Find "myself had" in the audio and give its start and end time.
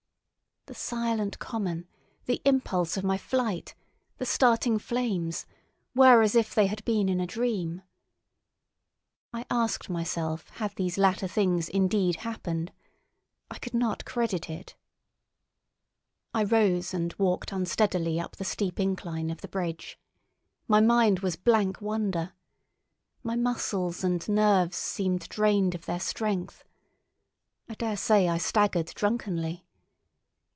9.89-10.75